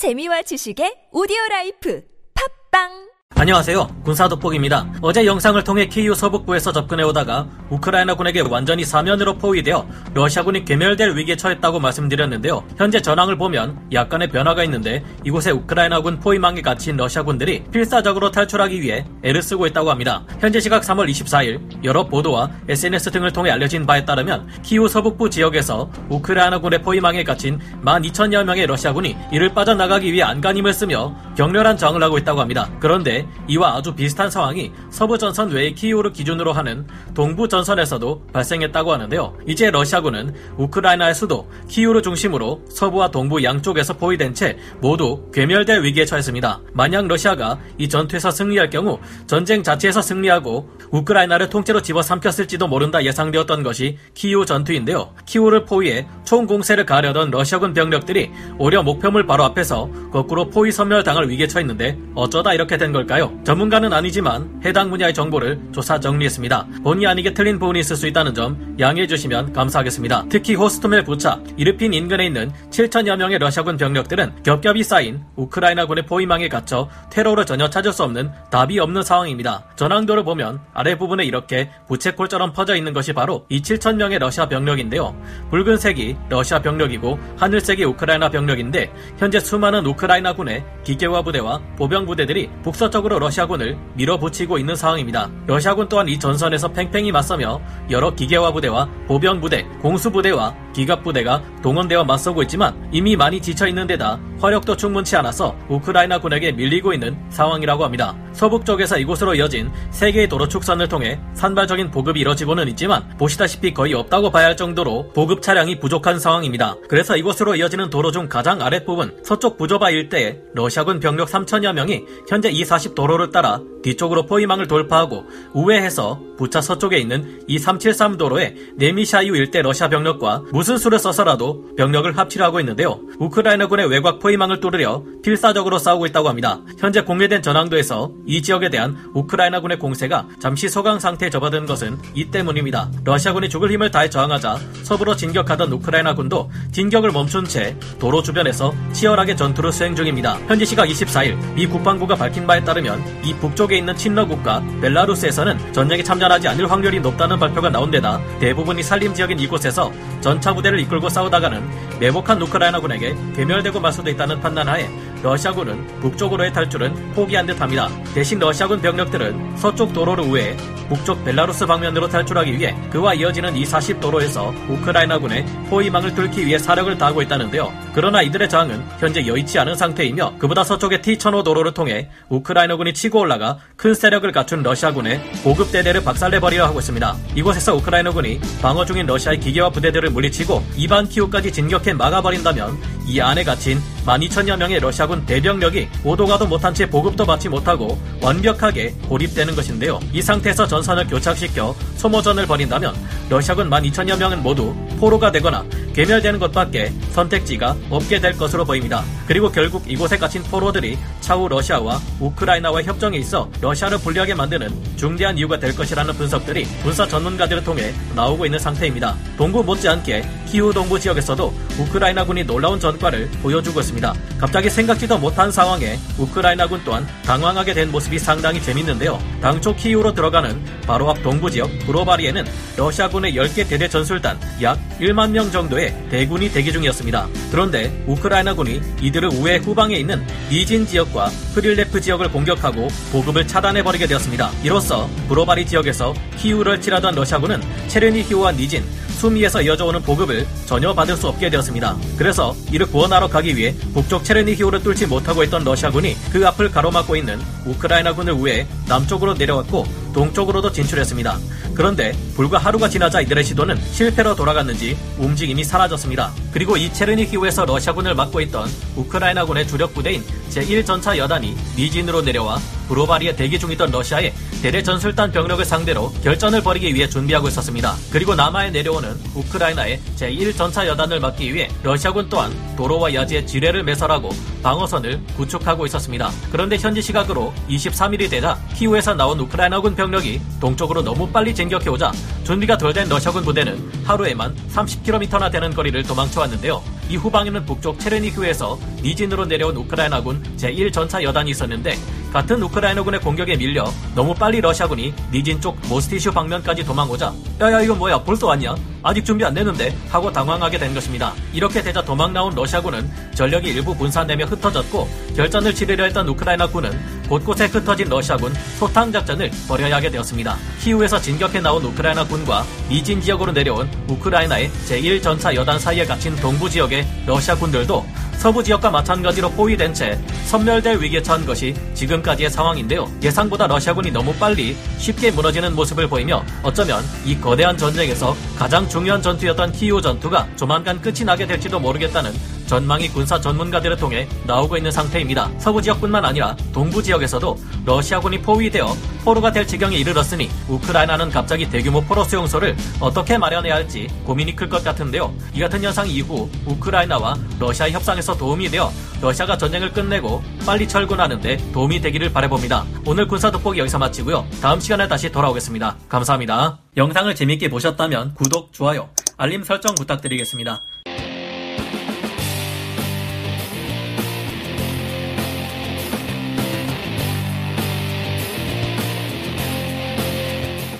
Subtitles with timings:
[0.00, 2.00] 재미와 지식의 오디오 라이프.
[2.32, 3.09] 팟빵
[3.40, 3.86] 안녕하세요.
[4.04, 4.86] 군사돋보기입니다.
[5.00, 11.80] 어제 영상을 통해 키이우 서북부에서 접근해 오다가 우크라이나군에게 완전히 사면으로 포위되어 러시아군이 괴멸될 위기에 처했다고
[11.80, 12.62] 말씀드렸는데요.
[12.76, 19.40] 현재 전황을 보면 약간의 변화가 있는데 이곳에 우크라이나군 포위망에 갇힌 러시아군들이 필사적으로 탈출하기 위해 애를
[19.40, 20.22] 쓰고 있다고 합니다.
[20.38, 25.90] 현재 시각 3월 24일 여러 보도와 SNS 등을 통해 알려진 바에 따르면 키이우 서북부 지역에서
[26.10, 32.38] 우크라이나군의 포위망에 갇힌 12,000여 명의 러시아군이 이를 빠져나가기 위해 안간힘을 쓰며 격렬한 저항을 하고 있다고
[32.38, 32.68] 합니다.
[32.80, 39.36] 그런데 이와 아주 비슷한 상황이 서부 전선 외의 키이우를 기준으로 하는 동부 전선에서도 발생했다고 하는데요.
[39.46, 46.60] 이제 러시아군은 우크라이나의 수도 키이우를 중심으로 서부와 동부 양쪽에서 포위된 채 모두 괴멸될 위기에 처했습니다.
[46.72, 53.98] 만약 러시아가 이 전투에서 승리할 경우 전쟁 자체에서 승리하고 우크라이나를 통째로 집어삼켰을지도 모른다 예상되었던 것이
[54.14, 55.12] 키이우 전투인데요.
[55.26, 61.46] 키이우를 포위해 총 공세를 가려던 러시아군 병력들이 오히려 목표물 바로 앞에서 거꾸로 포위 섬멸당할 위기에
[61.46, 63.32] 처했는데 어쩌다 이렇게 된 걸까요?
[63.44, 66.66] 전문가는 아니지만 해당 분야의 정보를 조사 정리했습니다.
[66.82, 70.26] 본의 아니게 틀린 부분이 있을 수 있다는 점 양해해 주시면 감사하겠습니다.
[70.28, 76.88] 특히 호스토멜 부차, 이르핀 인근에 있는 7천여 명의 러시아군 병력들은 겹겹이 쌓인 우크라이나군의 포위망에 갇혀
[77.10, 79.64] 테러를 전혀 찾을 수 없는 답이 없는 상황입니다.
[79.76, 85.14] 전황도를 보면 아래 부분에 이렇게 부채꼴처럼 퍼져 있는 것이 바로 이 7천 명의 러시아 병력인데요.
[85.50, 89.99] 붉은색이 러시아 병력이고 하늘색이 우크라이나 병력인데 현재 수많은 우크라이나
[90.34, 95.30] 군의 기계화 부대와 보병 부대들이 북서쪽으로 러시아군을 밀어붙이고 있는 상황입니다.
[95.46, 101.42] 러시아군 또한 이 전선에서 팽팽히 맞서며 여러 기계화 부대와 보병 부대, 공수 부대와 기갑 부대가
[101.62, 107.16] 동원되어 맞서고 있지만 이미 많이 지쳐 있는 데다 화력도 충분치 않아서 우크라이나 군에게 밀리고 있는
[107.28, 108.16] 상황이라고 합니다.
[108.32, 113.92] 서북 쪽에서 이곳으로 이어진 세 개의 도로 축선을 통해 산발적인 보급이 이뤄지고는 있지만 보시다시피 거의
[113.92, 116.76] 없다고 봐야 할 정도로 보급 차량이 부족한 상황입니다.
[116.88, 122.50] 그래서 이곳으로 이어지는 도로 중 가장 아랫부분 서쪽 부조바 일대에 러시아군 병력 3천여 명이 현재
[122.50, 129.88] 이40 도로를 따라 뒤쪽으로 포위망을 돌파하고 우회해서 부차 서쪽에 있는 이373 도로에 네미샤이우 일대 러시아
[129.88, 133.00] 병력과 무슨 수를 써서라도 병력을 합치려 고 있는데요.
[133.18, 136.60] 우크라이나군의 외곽 포위망을 뚫으려 필사적으로 싸우고 있다고 합니다.
[136.78, 142.90] 현재 공개된 전황도에서 이 지역에 대한 우크라이나군의 공세가 잠시 소강 상태에 접어든 것은 이 때문입니다.
[143.04, 149.72] 러시아군이 죽을 힘을 다해 저항하자 서부로 진격하던 우크라이나군도 진격을 멈춘 채 도로 주변에서 치열하게 전투를
[149.72, 150.34] 수행 중입니다.
[150.46, 156.02] 현지 시각 24일 미 국방부가 밝힌 바에 따르면 이 북쪽에 있는 친러 국가 벨라루스에서는 전쟁에
[156.02, 161.98] 참전하지 않을 확률이 높다는 발표가 나온 데다 대부분이 산림 지역인 이곳에서 전차 부대를 이끌고 싸우다가는
[161.98, 164.88] 매복한 우크라이나군에게 괴멸되고 말 수도 있다는 판단하에
[165.22, 167.88] 러시아군은 북쪽으로의 탈출은 포기한 듯합니다.
[168.14, 170.56] 대신 러시아군 병력들은 서쪽 도로를 우회
[170.88, 176.96] 북쪽 벨라루스 방면으로 탈출하기 위해 그와 이어지는 이 40 도로에서 우크라이나군의 포위망을 뚫기 위해 사력을
[176.98, 177.72] 다하고 있다는데요.
[177.94, 183.58] 그러나 이들의 저항은 현재 여의치 않은 상태이며 그보다 서쪽의 T-1005 도로를 통해 우크라이나군이 치고 올라가
[183.76, 187.16] 큰 세력을 갖춘 러시아군의 고급 대대를 박살내버리려 하고 있습니다.
[187.36, 193.80] 이곳에서 우크라이나군이 방어 중인 러시아의 기계화 부대들을 물리치고 이반 키우까지 진격해 막아버린다면 이 안에 갇힌
[194.06, 200.00] 12,000여 명의 러시아군 대병력이 오도가도 못한 채 보급도 받지 못하고 완벽하게 고립되는 것인데요.
[200.12, 202.94] 이 상태에서 전선을 교착시켜 소모전을 벌인다면
[203.28, 209.04] 러시아군 12,000여 명은 모두 포로가 되거나 괴멸되는 것밖에 선택지가 없게 될 것으로 보입니다.
[209.30, 215.56] 그리고 결국 이곳에 갇힌 포로들이 차후 러시아와 우크라이나와 협정에 있어 러시아를 불리하게 만드는 중대한 이유가
[215.56, 219.14] 될 것이라는 분석들이 군사 전문가들을 통해 나오고 있는 상태입니다.
[219.36, 224.12] 동부 못지않게 키우 동부 지역에서도 우크라이나군이 놀라운 전과를 보여주고 있습니다.
[224.36, 229.20] 갑자기 생각지도 못한 상황에 우크라이나군 또한 당황하게 된 모습이 상당히 재밌는데요.
[229.40, 232.44] 당초 키우로 들어가는 바로 앞 동부 지역 브로바리에는
[232.76, 237.28] 러시아군의 10개 대대 전술단 약 1만 명 정도의 대군이 대기 중이었습니다.
[237.52, 244.50] 그런데 우크라이나군이 이들 을 우회 후방에 있는 니진 지역과 프릴레프 지역을 공격하고 보급을 차단해버리게 되었습니다.
[244.64, 248.82] 이로써 브로바리 지역에서 키우를 칠하던 러시아군은 체르니히오와 니진,
[249.20, 251.94] 수미에서 이어져 오는 보급을 전혀 받을 수 없게 되었습니다.
[252.16, 257.38] 그래서 이를 구원하러 가기 위해 북쪽 체르니히오를 뚫지 못하고 있던 러시아군이 그 앞을 가로막고 있는
[257.66, 261.38] 우크라이나군을 우회 남쪽으로 내려왔고 동쪽으로도 진출했습니다.
[261.74, 266.32] 그런데 불과 하루가 지나자 이들의 시도는 실패로 돌아갔는지 움직임이 사라졌습니다.
[266.52, 272.58] 그리고 이 체르니히우에서 러시아군을 막고 있던 우크라이나군의 주력 부대인 제1전차 여단이 니진으로 내려와
[272.88, 277.94] 브로바리에 대기 중이던 러시아의 대대 전술단 병력을 상대로 결전을 벌이기 위해 준비하고 있었습니다.
[278.10, 284.30] 그리고 남하에 내려오는 우크라이나의 제1전차 여단을 막기 위해 러시아군 또한 도로와 야지에 지뢰를 매설하고
[284.62, 286.30] 방어선을 구축하고 있었습니다.
[286.50, 292.10] 그런데 현지 시각으로 23일이 되자 키우에서 나온 우크라이나군 병력이 동쪽으로 너무 빨리 진격해오자
[292.44, 296.82] 준비가 덜 된 러시아군 부대는 하루에만 30km나 되는 거리를 도망쳐왔는데요.
[297.16, 301.96] 후방에는 북쪽 체르니흐에서 니진으로 내려온 우크라이나군 제1전차 여단이 있었는데
[302.32, 308.22] 같은 우크라이나군의 공격에 밀려 너무 빨리 러시아군이 니진 쪽 모스티슈 방면까지 도망오자 야야 이거 뭐야
[308.22, 308.74] 벌써 왔냐?
[309.02, 311.32] 아직 준비 안 됐는데 하고 당황하게 된 것입니다.
[311.52, 318.08] 이렇게 되자 도망 나온 러시아군은 전력이 일부 분산되며 흩어졌고 결전을 치르려 했던 우크라이나군은 곳곳에 흩어진
[318.08, 320.56] 러시아군 소탕 작전을 벌여야 하게 되었습니다.
[320.80, 327.06] 키우에서 진격해 나온 우크라이나 군과 니진 지역으로 내려온 우크라이나의 제1전차 여단 사이에 갇힌 동부 지역의
[327.26, 328.04] 러시아 군들도
[328.36, 333.08] 서부 지역과 마찬가지로 포위된 채 섬멸될 위기에 처한 것이 지금까지의 상황인데요.
[333.22, 339.70] 예상보다 러시아군이 너무 빨리 쉽게 무너지는 모습을 보이며 어쩌면 이 거대한 전쟁에서 가장 중요한 전투였던
[339.70, 342.32] 키이우 전투가 조만간 끝이 나게 될지도 모르겠다는
[342.70, 345.50] 전망이 군사 전문가들을 통해 나오고 있는 상태입니다.
[345.58, 348.94] 서부 지역뿐만 아니라 동부 지역에서도 러시아군이 포위되어
[349.24, 354.84] 포로가 될 지경에 이르렀으니 우크라이나는 갑자기 대규모 포로 수용소를 어떻게 마련해야 할지 고민이 클 것
[354.84, 355.34] 같은데요.
[355.52, 362.00] 이 같은 현상 이후 우크라이나와 러시아 협상에서 도움이 되어 러시아가 전쟁을 끝내고 빨리 철군하는데 도움이
[362.00, 362.84] 되기를 바라봅니다.
[363.04, 364.46] 오늘 군사 돋보기 여기서 마치고요.
[364.62, 365.96] 다음 시간에 다시 돌아오겠습니다.
[366.08, 366.78] 감사합니다.
[366.96, 370.80] 영상을 재밌게 보셨다면 구독, 좋아요, 알림 설정 부탁드리겠습니다.